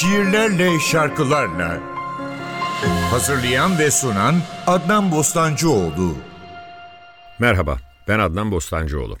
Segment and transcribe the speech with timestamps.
[0.00, 1.80] şiirlerle, şarkılarla.
[3.10, 4.34] Hazırlayan ve sunan
[4.66, 6.14] Adnan Bostancıoğlu.
[7.38, 7.78] Merhaba,
[8.08, 9.16] ben Adnan Bostancıoğlu.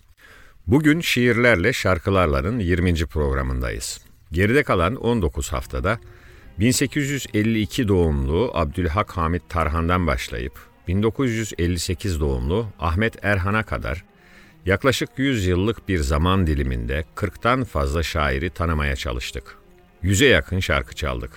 [0.66, 2.94] Bugün şiirlerle, şarkılarların 20.
[2.94, 4.00] programındayız.
[4.32, 5.98] Geride kalan 19 haftada
[6.58, 10.58] 1852 doğumlu Abdülhak Hamit Tarhan'dan başlayıp
[10.88, 14.04] 1958 doğumlu Ahmet Erhan'a kadar
[14.66, 19.58] yaklaşık 100 yıllık bir zaman diliminde 40'tan fazla şairi tanımaya çalıştık.
[20.02, 21.30] Yüze yakın şarkı çaldık.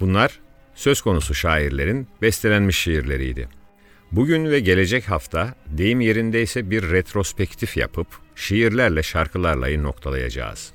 [0.00, 0.40] Bunlar
[0.74, 3.48] söz konusu şairlerin bestelenmiş şiirleriydi.
[4.12, 10.72] Bugün ve gelecek hafta deyim yerindeyse bir retrospektif yapıp şiirlerle şarkılarlayı noktalayacağız.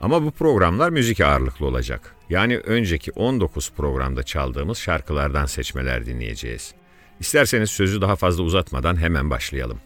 [0.00, 2.14] Ama bu programlar müzik ağırlıklı olacak.
[2.30, 6.74] Yani önceki 19 programda çaldığımız şarkılardan seçmeler dinleyeceğiz.
[7.20, 9.80] İsterseniz sözü daha fazla uzatmadan hemen başlayalım.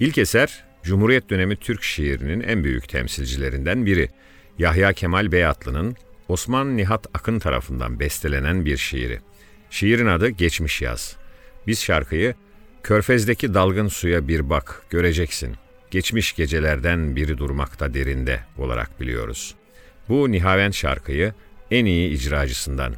[0.00, 4.08] İlk eser Cumhuriyet dönemi Türk şiirinin en büyük temsilcilerinden biri.
[4.58, 5.96] Yahya Kemal Beyatlı'nın
[6.28, 9.20] Osman Nihat Akın tarafından bestelenen bir şiiri.
[9.70, 11.16] Şiirin adı Geçmiş Yaz.
[11.66, 12.34] Biz şarkıyı
[12.82, 15.56] Körfez'deki dalgın suya bir bak, göreceksin.
[15.90, 19.54] Geçmiş gecelerden biri durmakta derinde olarak biliyoruz.
[20.08, 21.34] Bu Nihavent şarkıyı
[21.70, 22.94] en iyi icracısından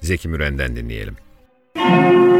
[0.00, 1.16] Zeki Müren'den dinleyelim.
[1.76, 2.33] Müzik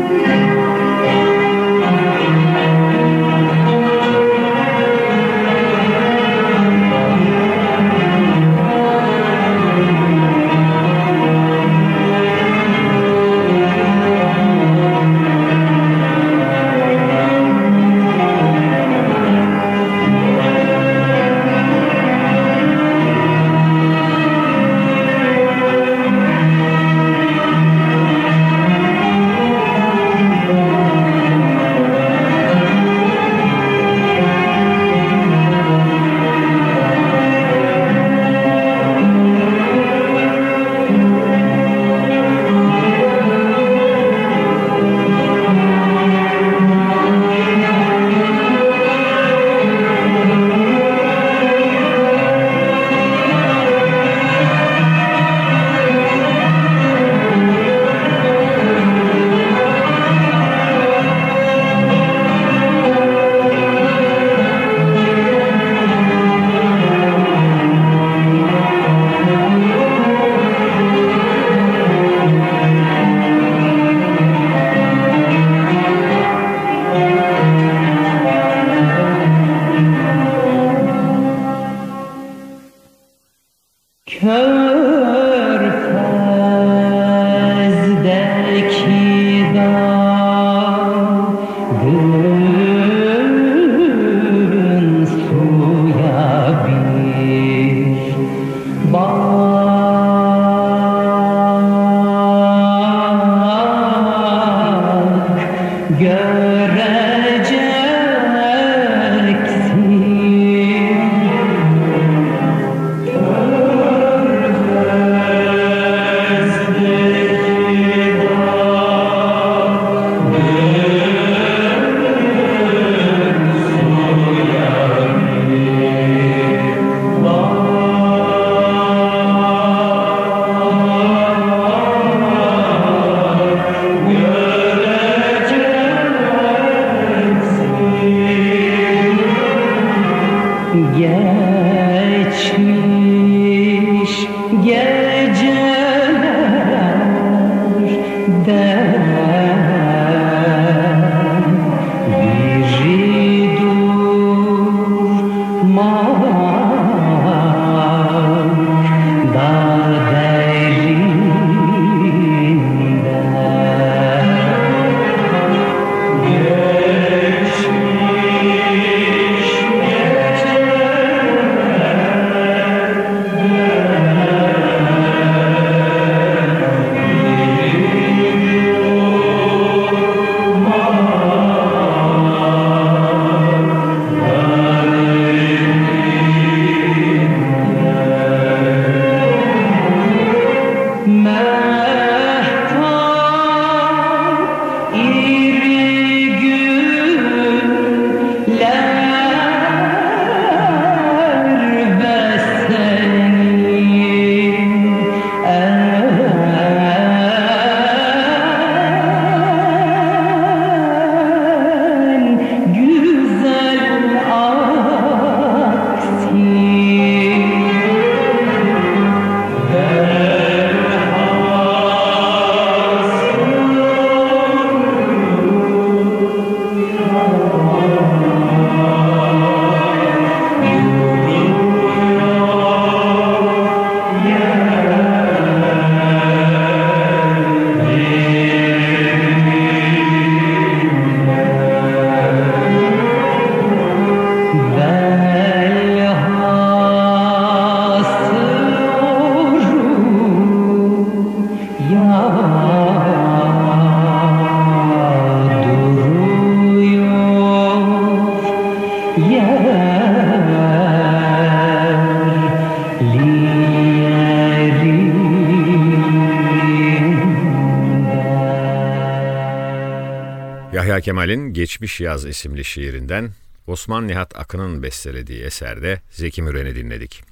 [270.84, 273.30] Yahya Kemal'in Geçmiş Yaz isimli şiirinden
[273.66, 277.22] Osman Nihat Akın'ın bestelediği eserde Zeki Müren'i dinledik.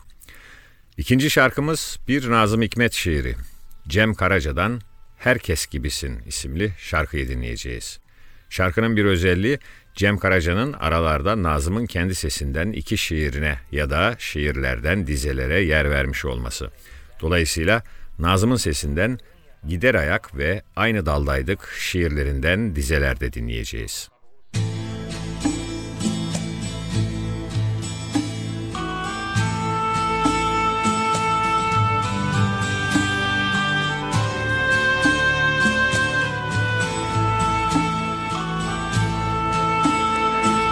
[0.96, 3.34] İkinci şarkımız bir Nazım Hikmet şiiri.
[3.88, 4.80] Cem Karaca'dan
[5.18, 7.98] Herkes Gibisin isimli şarkıyı dinleyeceğiz.
[8.50, 9.58] Şarkının bir özelliği
[9.94, 16.70] Cem Karaca'nın aralarda Nazım'ın kendi sesinden iki şiirine ya da şiirlerden dizelere yer vermiş olması.
[17.20, 17.82] Dolayısıyla
[18.18, 19.18] Nazım'ın sesinden
[19.68, 24.08] Gider Ayak ve Aynı Daldaydık şiirlerinden dizelerde dinleyeceğiz.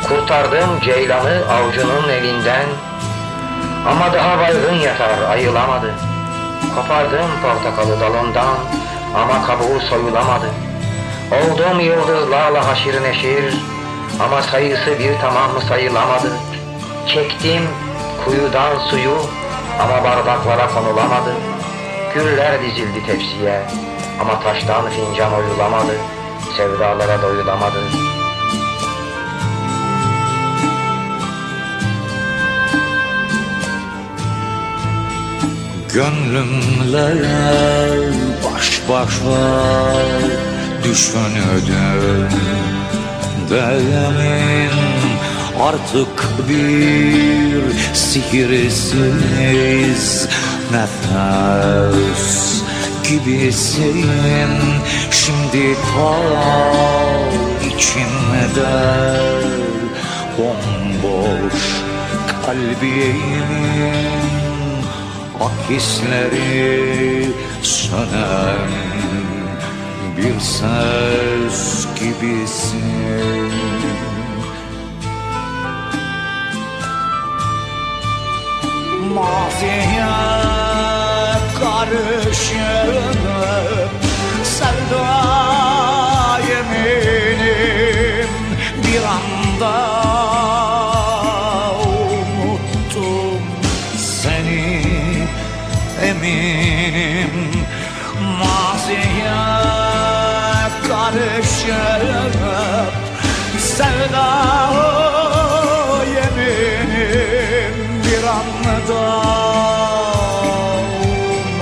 [0.09, 2.67] Kurtardım ceylanı avcunun elinden
[3.87, 5.95] Ama daha baygın yatar ayılamadı
[6.75, 8.57] Kopardım portakalı dalından
[9.17, 10.47] Ama kabuğu soyulamadı.
[11.33, 13.55] Oldum yıldızlarla haşir neşir
[14.21, 16.33] Ama sayısı bir tamam mı sayılamadı.
[17.07, 17.63] Çektim
[18.25, 19.17] kuyudan suyu
[19.83, 21.35] Ama bardaklara konulamadı.
[22.15, 23.63] Güller dizildi tepsiye
[24.21, 25.93] Ama taştan fincan oyulamadı.
[26.57, 28.20] Sevdalara doyulamadı
[35.95, 37.29] Gönlümle
[38.45, 39.95] baş başa
[40.85, 42.29] düşünürdüm
[43.51, 44.71] Demin
[45.61, 47.63] artık bir
[47.95, 49.09] sihirsiz
[50.73, 52.63] nefes
[53.09, 54.07] gibisin.
[55.11, 56.17] Şimdi ta
[57.67, 58.77] içimde
[60.39, 61.61] bomboş
[62.47, 64.30] kalbimin
[65.41, 67.27] Akisleri
[67.63, 68.71] sönen
[70.17, 73.51] bir ses gibisin.
[79.15, 80.07] Maziye
[81.61, 83.21] karışıp
[84.45, 85.11] sevda
[86.49, 88.31] yeminim
[88.87, 90.30] bir anda
[101.67, 104.29] karışıp sevda
[106.15, 107.75] yeminim
[108.05, 109.05] bir anda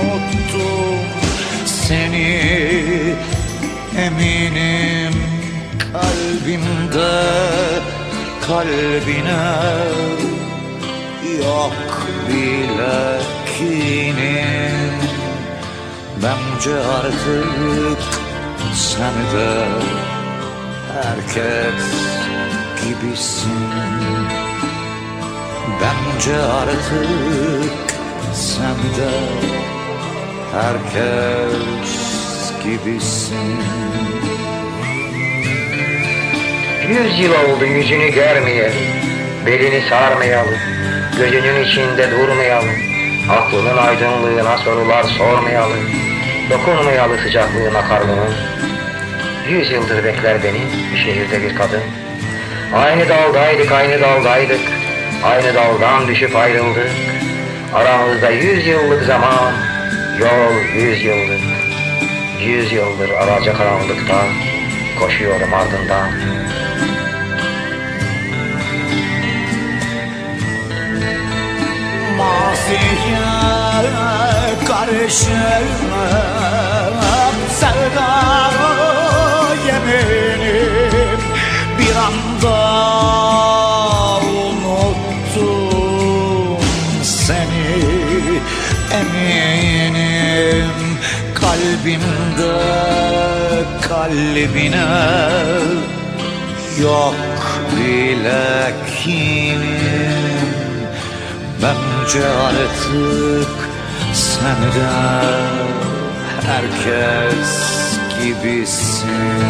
[0.01, 0.99] unuttum
[1.65, 2.59] seni.
[3.97, 5.13] Eminim
[5.79, 7.23] kalbimde
[8.47, 9.45] kalbine
[11.37, 13.19] yok bile
[13.57, 14.93] kinim
[16.23, 18.28] Bence artık
[18.73, 19.65] sen de
[20.93, 21.83] herkes
[22.83, 23.69] gibisin.
[25.81, 27.73] Bence artık
[28.33, 29.11] sen de
[30.53, 31.89] herkes
[32.63, 33.59] gibisin.
[36.89, 38.87] Yüz yıl oldu yüzünü görmeyelim,
[39.45, 40.59] belini sarmayalım,
[41.17, 42.75] gözünün içinde durmayalım,
[43.29, 46.08] aklının aydınlığına sorular sormayalım,
[46.49, 48.33] dokunmayalım sıcaklığına karnının.
[49.49, 50.61] Yüz yıldır bekler beni
[51.05, 51.81] şehirde bir kadın.
[52.75, 54.61] Aynı daldaydık, aynı daldaydık,
[55.23, 56.89] aynı daldan düşüp ayrıldık.
[57.73, 59.53] Aramızda yüz yıllık zaman,
[60.19, 61.41] yol yüz yıllık.
[62.39, 64.25] Yüz yıldır araca karanlıkta,
[64.99, 66.11] koşuyorum ardından.
[72.17, 73.58] Maziye
[74.79, 75.79] karışıp
[77.59, 78.11] sevda
[79.67, 81.21] yeminim
[81.79, 82.59] bir anda
[85.01, 85.47] unuttum
[87.03, 87.69] seni.
[88.99, 90.71] Eminim
[91.33, 92.57] kalbimde
[93.81, 94.89] kalbine
[96.81, 97.15] yok
[97.77, 100.49] bile kinim.
[101.61, 103.68] Bence artık
[104.39, 104.89] sen de
[106.47, 107.51] herkes
[108.19, 109.43] gibisin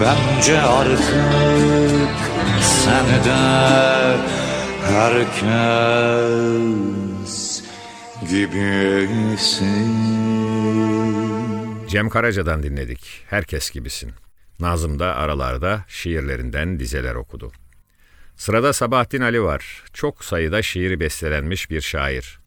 [0.00, 1.00] Bence artık
[2.60, 4.16] sen de
[4.92, 6.12] herkes
[8.30, 9.96] gibisin
[11.88, 13.24] Cem Karaca'dan dinledik.
[13.30, 14.12] Herkes gibisin.
[14.60, 17.52] Nazım da aralarda şiirlerinden dizeler okudu.
[18.36, 19.84] Sırada Sabahattin Ali var.
[19.92, 22.45] Çok sayıda şiiri bestelenmiş bir şair.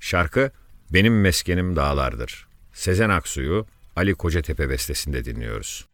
[0.00, 0.50] Şarkı
[0.92, 2.46] Benim Meskenim Dağlardır.
[2.72, 3.66] Sezen Aksu'yu
[3.96, 5.86] Ali Kocatepe bestesinde dinliyoruz.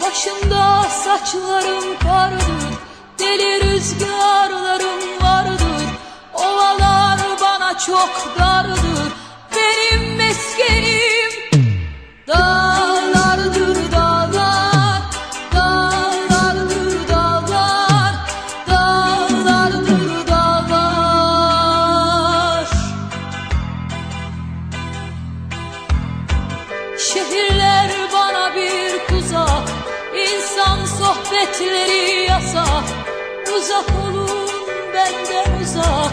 [0.00, 2.78] Başımda saçlarım kardır,
[3.18, 5.86] deli rüzgarlarım vardır.
[6.34, 9.25] Ovalar bana çok dardır.
[12.28, 15.02] Dağlardır dağlar
[15.54, 18.14] Dağlardır dağlar
[26.98, 29.68] Şehirler bana bir tuzak
[30.16, 32.84] İnsan sohbetleri yasak.
[33.56, 34.50] Uzak olun
[34.94, 36.12] benden uzak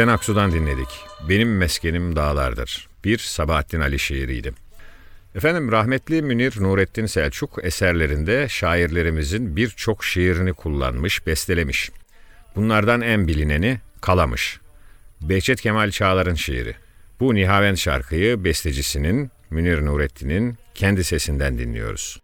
[0.00, 0.88] Sezen Aksu'dan dinledik.
[1.28, 2.88] Benim meskenim dağlardır.
[3.04, 4.52] Bir Sabahattin Ali şiiriydi.
[5.34, 11.90] Efendim rahmetli Münir Nurettin Selçuk eserlerinde şairlerimizin birçok şiirini kullanmış, bestelemiş.
[12.56, 14.60] Bunlardan en bilineni Kalamış.
[15.20, 16.74] Behçet Kemal Çağlar'ın şiiri.
[17.20, 22.20] Bu Nihavend şarkıyı bestecisinin Münir Nurettin'in kendi sesinden dinliyoruz.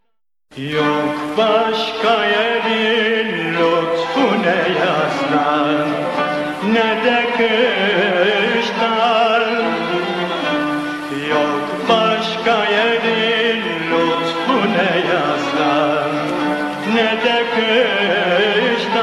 [0.56, 6.05] Yok başka yerin lütfu ne yazdan
[6.72, 8.66] ne de kıştan
[11.30, 16.12] Yok başka yerin lütfu ne yazdan
[16.94, 18.96] ne de kıştan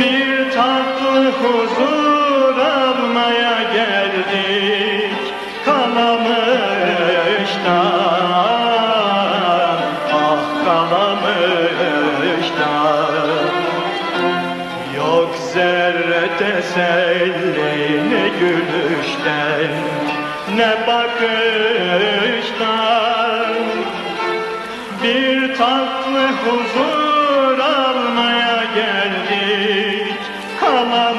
[0.00, 2.05] Bir tatlı huzur
[16.76, 19.72] teselli ne gülüşten
[20.56, 21.16] Ne bakıştan.
[25.02, 30.18] Bir tatlı huzur almaya geldik
[30.60, 31.16] Kalamış'tan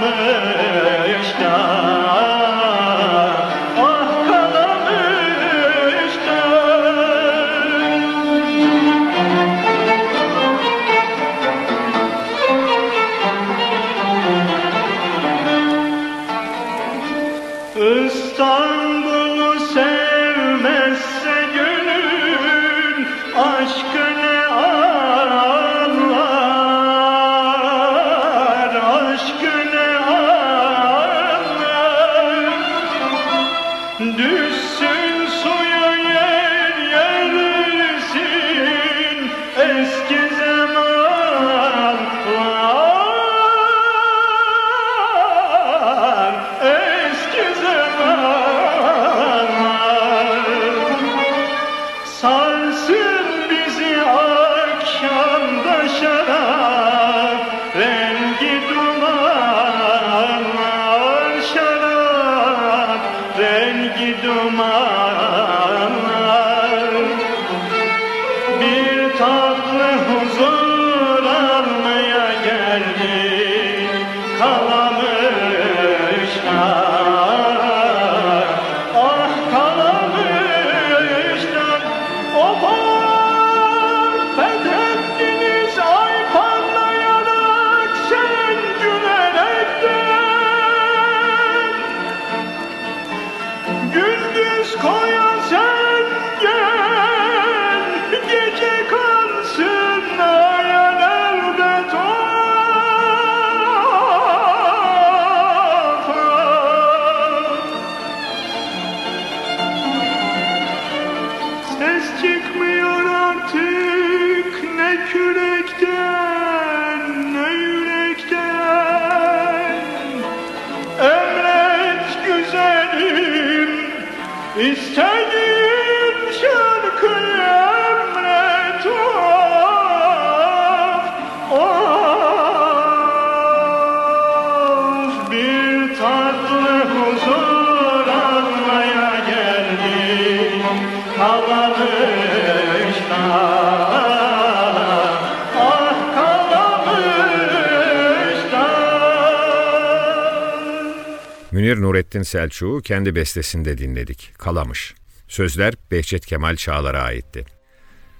[151.57, 154.33] Münir Nurettin Selçuk'u kendi bestesinde dinledik.
[154.37, 154.95] Kalamış.
[155.27, 157.45] Sözler Behçet Kemal Çağlar'a aitti.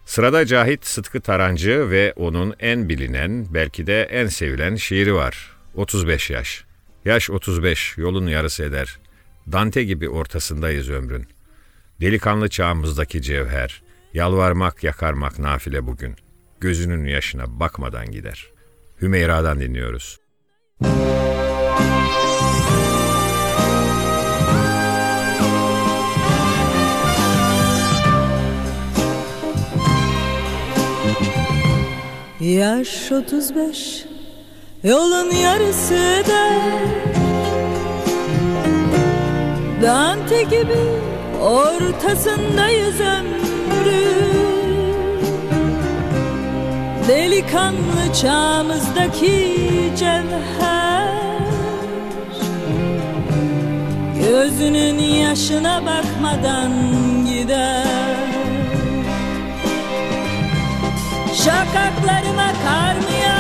[0.06, 5.58] Sırada Cahit Sıtkı Tarancı ve onun en bilinen, belki de en sevilen şiiri var.
[5.76, 6.64] 35 yaş.
[7.06, 9.00] Yaş 35, yolun yarısı eder.
[9.52, 11.28] Dante gibi ortasındayız ömrün.
[12.02, 16.16] Delikanlı çağımızdaki cevher, yalvarmak yakarmak nafile bugün.
[16.60, 18.48] Gözünün yaşına bakmadan gider.
[19.02, 20.20] Hümeyra'dan dinliyoruz.
[32.48, 34.06] Yaş 35
[34.84, 36.50] Yolun yarısı da
[39.82, 40.80] Dante gibi
[41.42, 43.98] ortasındayız ömrün
[47.08, 49.56] Delikanlı çağımızdaki
[49.98, 51.08] cevher
[54.20, 56.72] Gözünün yaşına bakmadan
[57.26, 58.37] gider
[61.48, 63.37] Şakaklarıma kar mı yağdı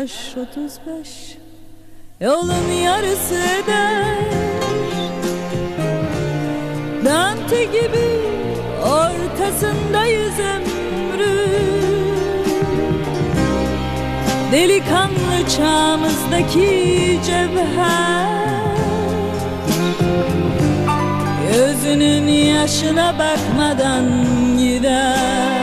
[0.00, 1.38] Yaş 35
[2.20, 4.16] Yolun yarısı der
[7.04, 8.08] Dante gibi
[8.82, 11.76] ortasındayız ömrün
[14.52, 18.26] Delikanlı çağımızdaki cevher.
[21.52, 24.04] Gözünün yaşına bakmadan
[24.58, 25.55] gider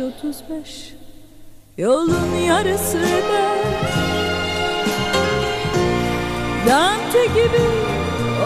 [0.00, 0.94] 35 35
[1.78, 3.58] Yolun yarısı eder
[6.68, 7.64] Dante gibi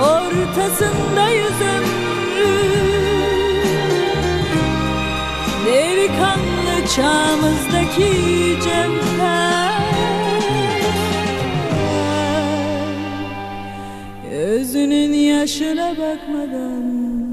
[0.00, 2.58] ortasındayız ömrü.
[5.66, 8.12] Delikanlı çağımızdaki
[8.64, 9.68] cevher.
[14.30, 17.27] Gözünün yaşına bakmadan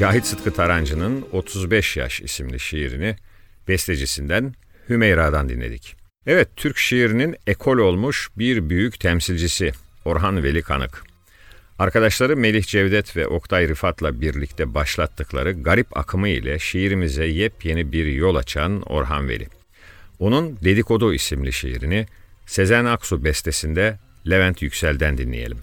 [0.00, 3.16] Cahit Sıtkı Tarancı'nın 35 Yaş isimli şiirini
[3.68, 4.54] bestecisinden
[4.88, 5.96] Hümeyra'dan dinledik.
[6.26, 9.72] Evet, Türk şiirinin ekol olmuş bir büyük temsilcisi
[10.04, 11.04] Orhan Veli Kanık.
[11.78, 18.34] Arkadaşları Melih Cevdet ve Oktay Rıfat'la birlikte başlattıkları garip akımı ile şiirimize yepyeni bir yol
[18.34, 19.48] açan Orhan Veli.
[20.18, 22.06] Onun Dedikodu isimli şiirini
[22.46, 23.98] Sezen Aksu bestesinde
[24.30, 25.58] Levent Yüksel'den dinleyelim.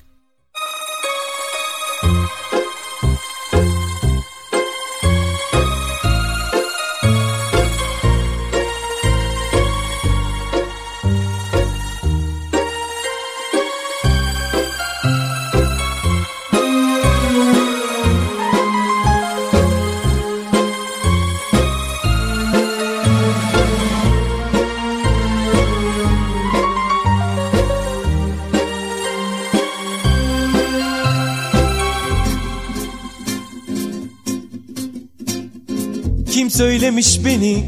[36.37, 37.65] Kim söylemiş beni?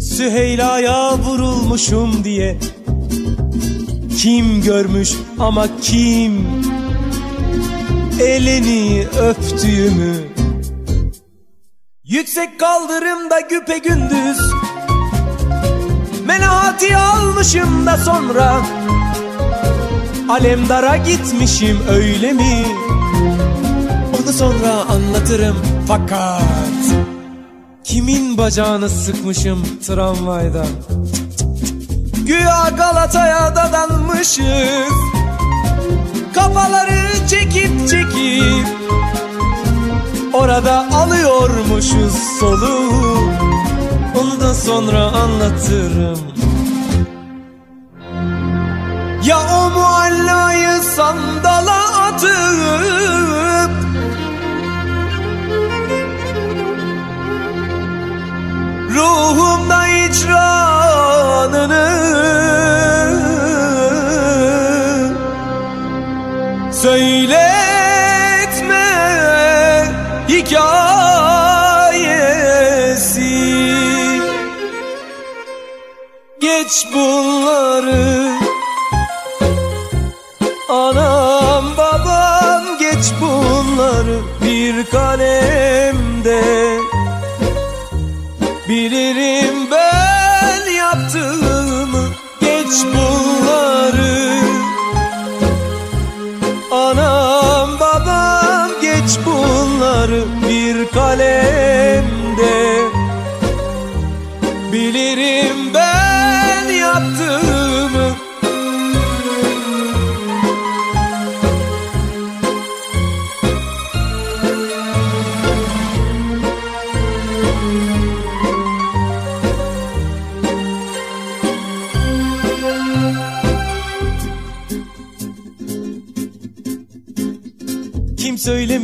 [0.00, 2.58] Süheyla'ya vurulmuşum diye.
[4.18, 6.46] Kim görmüş ama kim?
[8.20, 10.16] Elini öptüğümü.
[12.04, 14.38] Yüksek kaldırımda güpe gündüz.
[16.26, 18.66] Menahati almışım da sonra.
[20.28, 22.64] Alemdara gitmişim öyle mi?
[24.22, 25.56] Onu sonra anlatırım
[25.88, 26.49] fakat
[27.90, 30.66] Kimin bacağını sıkmışım tramvayda?
[32.26, 34.94] Güya Galata'ya dadanmışız.
[36.34, 38.66] Kafaları çekip çekip
[40.32, 43.18] Orada alıyormuşuz soluğu
[44.20, 46.20] Onu da sonra anlatırım.
[49.24, 53.89] Ya o muallayı sandala atıp
[59.00, 61.86] Ruhumda icranını
[66.72, 67.60] Söyletme
[70.28, 70.90] hikayesi.
[76.40, 78.30] Geç bunları.
[80.68, 86.79] Anam babam geç bunları bir kalemde
[88.70, 92.08] Bilirim ben yaptığımı.
[92.40, 93.29] Geç bunları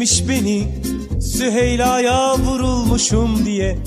[0.06, 0.68] söylemiş beni
[1.20, 3.78] Süheyla'ya vurulmuşum diye.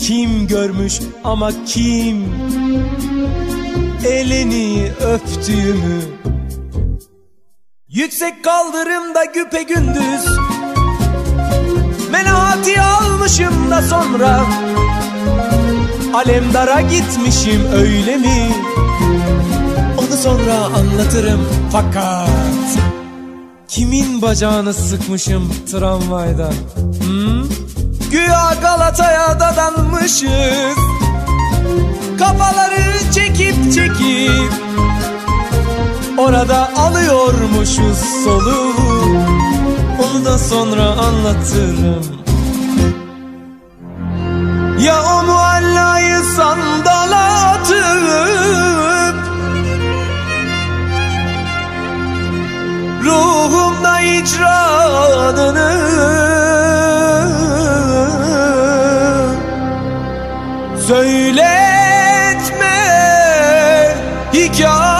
[0.00, 2.24] Kim görmüş ama kim?
[4.04, 6.00] Elini öptüğümü.
[7.88, 10.24] Yüksek kaldırımda güpe gündüz.
[12.12, 14.40] Menahati almışım da sonra.
[16.14, 18.48] Alemdara gitmişim öyle mi?
[19.98, 22.19] Onu sonra anlatırım fakat
[23.70, 26.50] Kimin bacağını sıkmışım tramvayda?
[26.76, 27.44] Hmm?
[28.10, 30.78] Güya Galata'ya dadanmışız.
[32.18, 34.52] Kafaları çekip çekip
[36.18, 38.74] Orada alıyormuşuz soluğu
[40.02, 42.06] Onu da sonra anlatırım.
[44.84, 48.29] Ya o muallayı sandala atıp
[54.10, 55.70] Ruhumda icranını
[60.86, 61.60] Söyletme
[64.32, 64.90] hikayesi.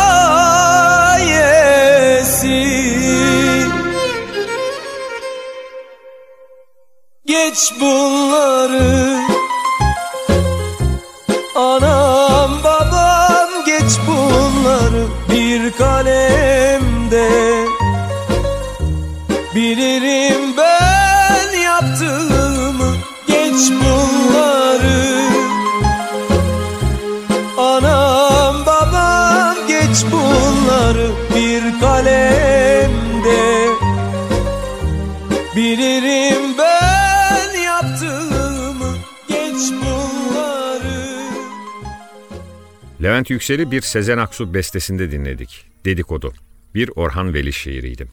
[7.26, 8.89] Geç bunları
[43.20, 45.66] Levent Yüksel'i bir Sezen Aksu bestesinde dinledik.
[45.84, 46.32] Dedikodu.
[46.74, 48.06] Bir Orhan Veli şiiriydi.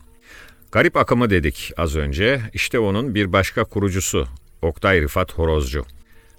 [0.72, 2.42] Garip akımı dedik az önce.
[2.54, 4.28] İşte onun bir başka kurucusu
[4.62, 5.86] Oktay Rıfat Horozcu.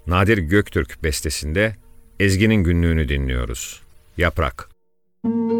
[0.07, 1.75] Nadir Göktürk bestesinde
[2.19, 3.81] Ezgi'nin günlüğünü dinliyoruz.
[4.17, 4.69] Yaprak.
[5.25, 5.58] Bütün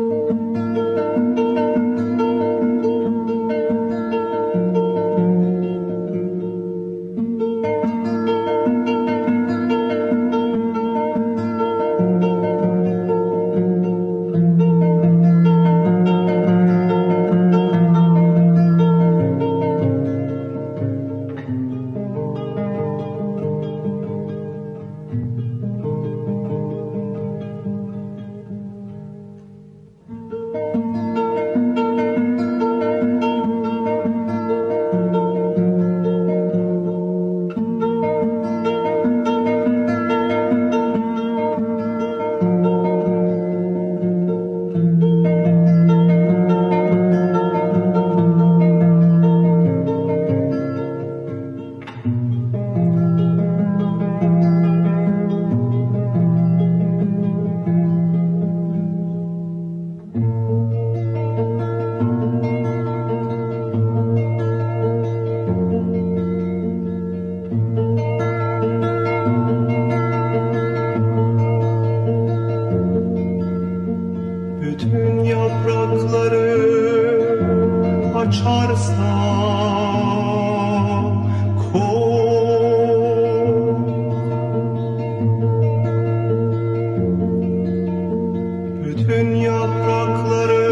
[89.09, 90.69] Bütün yaprakları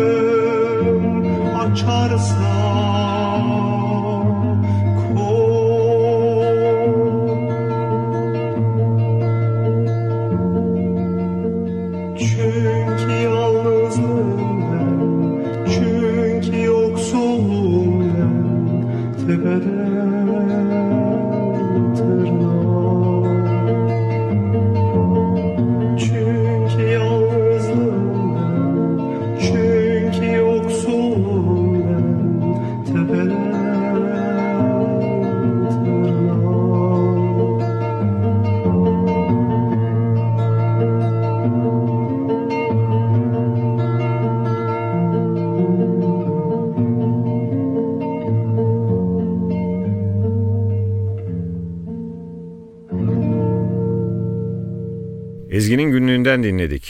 [1.60, 2.97] açarsa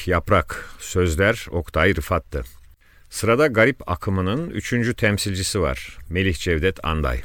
[0.07, 0.69] Yaprak.
[0.79, 2.43] Sözler Oktay Rıfat'tı.
[3.09, 5.97] Sırada garip akımının üçüncü temsilcisi var.
[6.09, 7.21] Melih Cevdet Anday.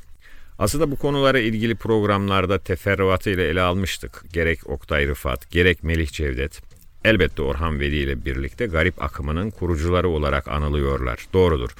[0.58, 4.24] Aslında bu konulara ilgili programlarda teferruatıyla ele almıştık.
[4.32, 6.62] Gerek Oktay Rıfat, gerek Melih Cevdet.
[7.04, 11.26] Elbette Orhan Veli ile birlikte garip akımının kurucuları olarak anılıyorlar.
[11.32, 11.70] Doğrudur.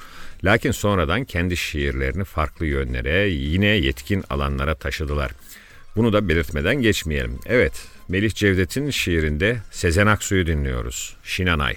[0.43, 5.31] Lakin sonradan kendi şiirlerini farklı yönlere, yine yetkin alanlara taşıdılar.
[5.95, 7.39] Bunu da belirtmeden geçmeyelim.
[7.45, 11.17] Evet, Melih Cevdet'in şiirinde Sezen Aksu'yu dinliyoruz.
[11.23, 11.75] Şinanay.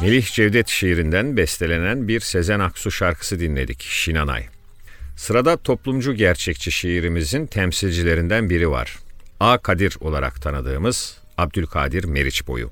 [0.00, 4.46] Melih Cevdet şiirinden bestelenen bir Sezen Aksu şarkısı dinledik Şinanay.
[5.16, 8.98] Sırada toplumcu gerçekçi şiirimizin temsilcilerinden biri var.
[9.40, 9.58] A.
[9.58, 12.70] Kadir olarak tanıdığımız Abdülkadir Meriçboyu.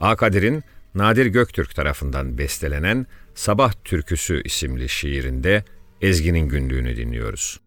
[0.00, 0.16] A.
[0.16, 0.64] Kadir'in
[0.94, 5.64] Nadir Göktürk tarafından bestelenen Sabah Türküsü isimli şiirinde
[6.02, 7.60] Ezgi'nin günlüğünü dinliyoruz.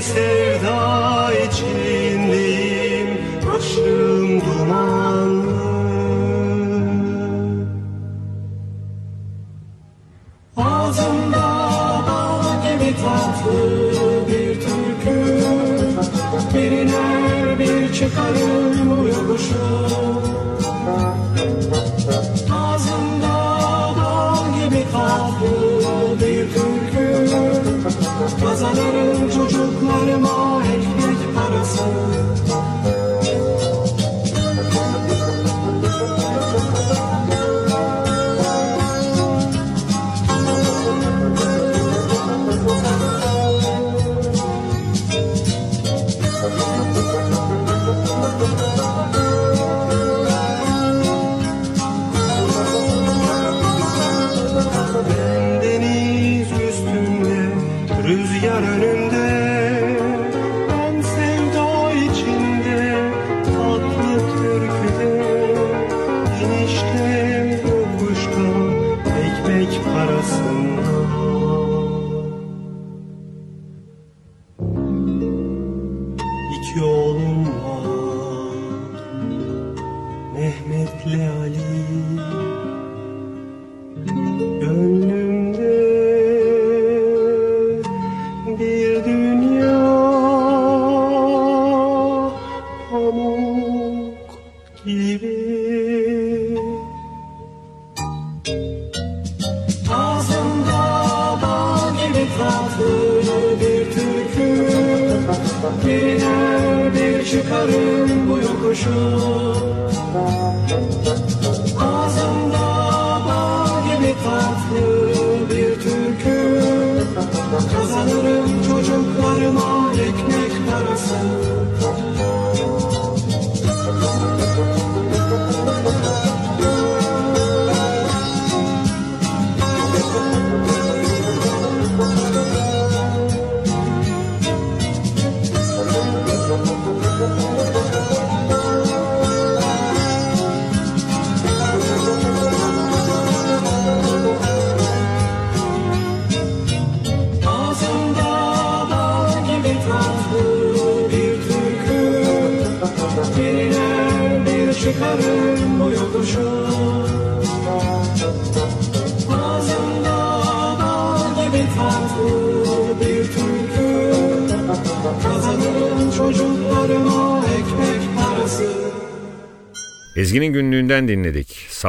[0.00, 3.08] sevda içindeyim
[3.46, 5.54] Başım dumanlı.
[10.56, 11.70] Ağzımda
[12.08, 13.92] bal gibi tatlı
[14.28, 15.44] bir türkü
[16.54, 18.63] Bir iner bir çıkarır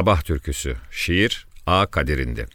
[0.06, 0.76] Sabah türküsü.
[0.90, 1.86] Şiir A.
[1.86, 2.46] Kadir'indi.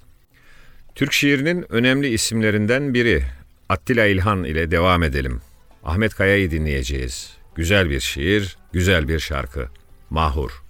[0.95, 3.23] Türk şiirinin önemli isimlerinden biri
[3.69, 5.41] Attila İlhan ile devam edelim.
[5.83, 7.37] Ahmet Kaya'yı dinleyeceğiz.
[7.55, 9.67] Güzel bir şiir, güzel bir şarkı.
[10.09, 10.63] Mahur.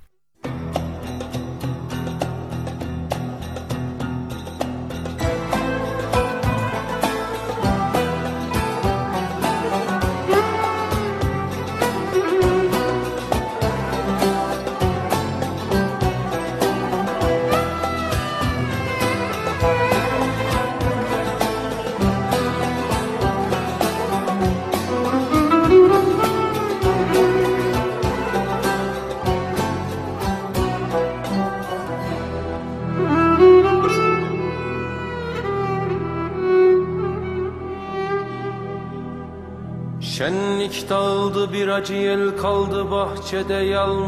[43.32, 44.02] Bahçede yalnız.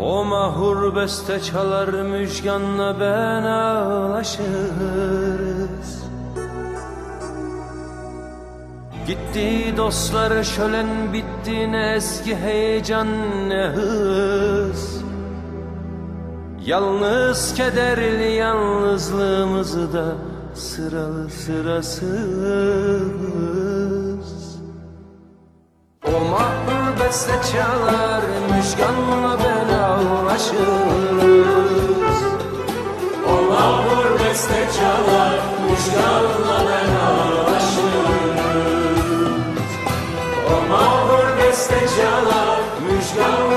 [0.00, 4.48] O mahur beste çalar müjganla ben ağlaşırız.
[9.06, 13.08] Gitti dostlar şölen bitti ne eski heyecan
[13.48, 15.04] ne hız.
[16.66, 20.14] Yalnız kederli yalnızlığımızı da
[20.54, 22.08] sıralı sırasız
[27.08, 30.58] beste çalar müjganla ben ağlaşırız
[33.28, 38.40] O mahpur beste çalar müjganla ben ağlaşırız
[40.50, 43.47] O mahpur beste çalar müjganla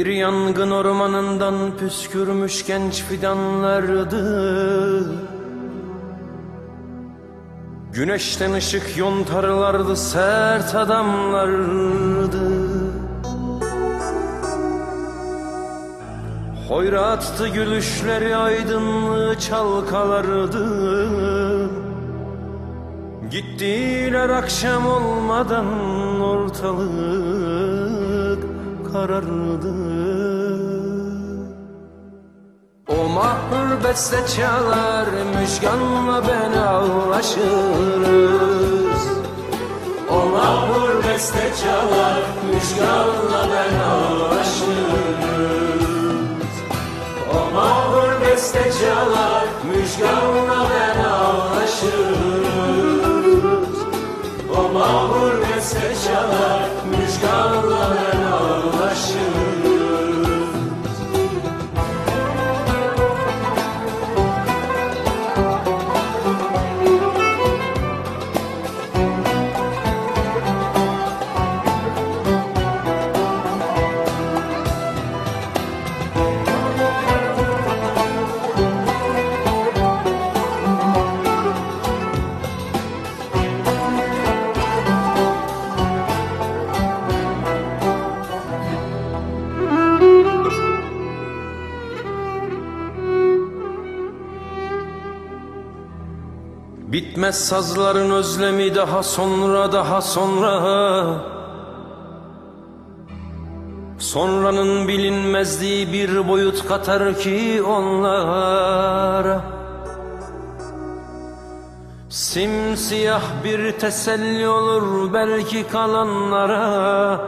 [0.00, 4.16] Bir yangın ormanından püskürmüş genç fidanlardı.
[7.92, 12.50] Güneşten ışık yontarlardı sert adamlardı.
[16.68, 20.66] Hoyrattı gülüşleri aydınlığı çalkalardı.
[23.30, 25.66] Gittiler akşam olmadan
[26.20, 27.29] ortalık
[28.92, 29.74] karardı.
[32.88, 35.06] O mahur beste çalar
[35.40, 37.40] müjganla ben ağlaşırız.
[40.10, 42.22] O mahur beste çalar
[42.52, 44.70] müjganla ben ağlaşırız.
[47.34, 52.60] O mahur beste çalar müjganla ben ağlaşırız.
[54.58, 57.99] O mahur beste çalar müjganla ben
[97.10, 101.04] Bitmez sazların özlemi daha sonra daha sonra.
[103.98, 109.40] Sonranın bilinmezliği bir boyut katar ki onlara
[112.08, 117.20] Simsiyah bir teselli olur belki kalanlara.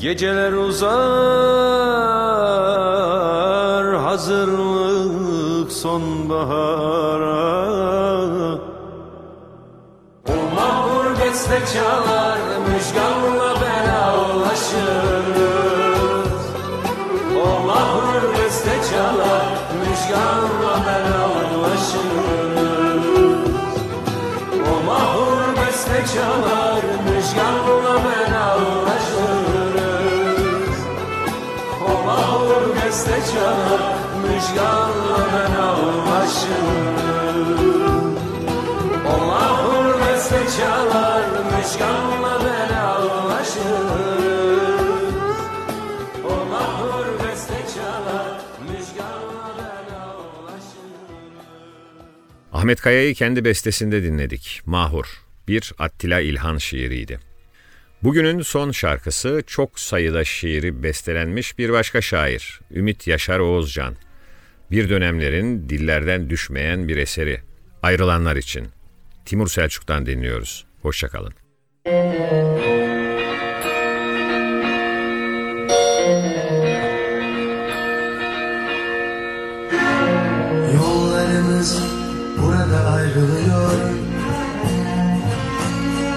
[0.00, 0.92] Geceler uzar
[3.96, 7.71] hazırlık sonbahara
[11.52, 12.38] beste çalar
[12.68, 14.72] müjganla belalaşırız
[17.36, 19.48] O mahur beste çalar
[19.80, 21.92] müjganla belalaşırız
[24.72, 29.18] O mahur beste çalar müjganla belalaşırız
[31.88, 33.82] O mahur beste çalar
[34.22, 36.91] müjganla belalaşırız
[52.62, 54.60] Ahmet Kaya'yı kendi bestesinde dinledik.
[54.66, 55.06] Mahur,
[55.48, 57.18] bir Attila İlhan şiiriydi.
[58.02, 63.96] Bugünün son şarkısı çok sayıda şiiri bestelenmiş bir başka şair, Ümit Yaşar Oğuzcan.
[64.70, 67.40] Bir dönemlerin dillerden düşmeyen bir eseri.
[67.82, 68.68] Ayrılanlar için.
[69.24, 70.66] Timur Selçuk'tan dinliyoruz.
[70.82, 71.32] Hoşçakalın.
[71.86, 72.81] Yollarımız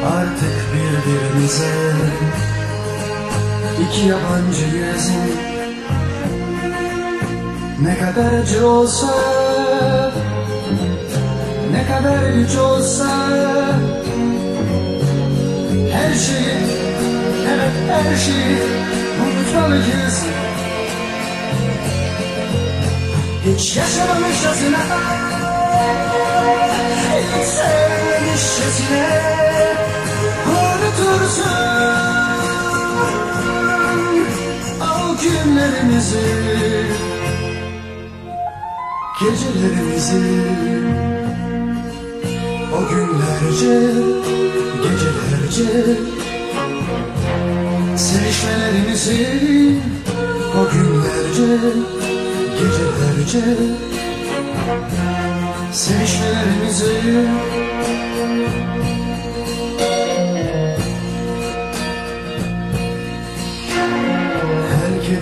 [0.05, 1.71] Artık birbirimize
[3.81, 5.11] iki yabancıyız
[7.81, 9.07] Ne kadar acı olsa
[11.71, 13.29] Ne kadar güç olsa
[15.91, 16.57] Her şeyi
[17.53, 18.57] Evet her şeyi
[19.21, 20.25] Unutmalıyız.
[23.45, 24.79] Hiç yaşamamışçasına
[27.11, 29.44] Hiç sevmemişçasına
[30.95, 31.43] Unutursun
[34.81, 36.25] O günlerimizi
[39.19, 40.23] Gecelerimizi.
[42.73, 43.75] O günlerce
[44.83, 45.99] Gecelerce.
[47.97, 49.79] Sevişmelerimizi
[50.59, 51.57] O günlerce
[52.59, 53.57] Gecelerce.
[55.73, 57.25] Sevişmelerimizi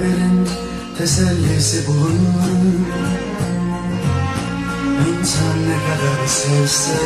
[0.03, 0.47] Her kederin
[0.97, 2.87] tesellisi bulunur.
[5.19, 6.99] İnsan ne kadar sevse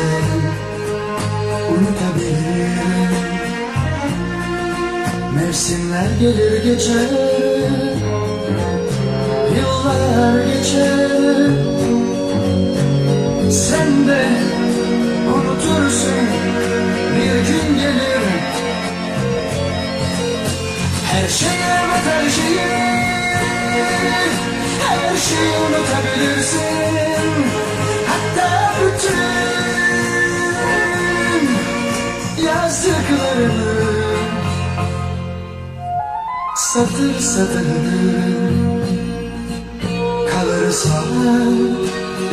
[1.70, 2.78] Unutabilir.
[5.34, 7.08] Mevsimler gelir geçer
[9.56, 11.10] Yıllar geçer.
[13.50, 14.26] Sen de
[15.34, 16.28] unutursun
[17.16, 18.18] Bir gün gelir.
[21.12, 21.57] Her şeyi
[25.18, 26.60] Her şeyi unutabilirsin.
[28.06, 28.50] Hatta
[28.80, 29.18] bütün
[32.46, 33.78] Yazdıklarını
[36.56, 37.66] Satır satır
[40.30, 41.02] kalırsa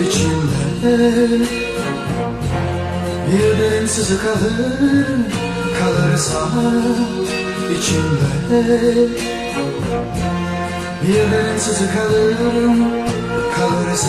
[0.08, 0.98] içimde.
[3.28, 5.18] Bir derin sızı kalır
[5.80, 6.50] kalırsa
[7.80, 9.45] içimde
[11.08, 12.36] Bir derin sızı kalır
[13.56, 14.08] kalırsa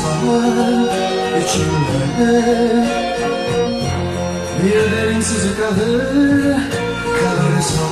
[1.40, 2.26] içimde.
[4.62, 6.56] Bir derin sızı kalır
[7.20, 7.86] kalırsa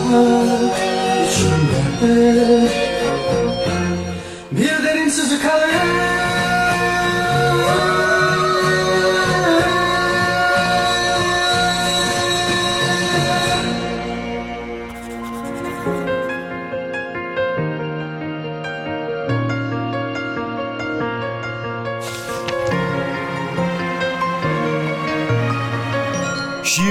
[1.26, 2.70] içimde.
[4.52, 5.70] Bir derin sızı kalır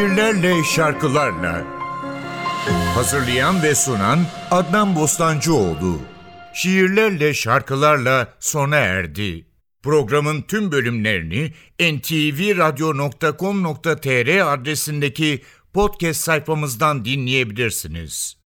[0.04, 1.64] Şiirlerle, şarkılarla
[2.96, 4.20] Hazırlayan ve sunan
[4.52, 6.00] Adnan Bostancıoğlu
[6.54, 9.48] Şiirlerle, şarkılarla sona erdi.
[9.84, 15.42] Programın tüm bölümlerini ntvradio.com.tr adresindeki
[15.74, 18.38] podcast sayfamızdan dinleyebilirsiniz.